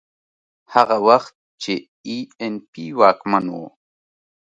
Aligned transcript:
هغه 0.73 0.97
وخت 1.07 1.33
چې 1.61 1.73
اي 2.07 2.17
این 2.41 2.53
پي 2.71 2.85
واکمن 2.99 3.45
و. 3.49 3.55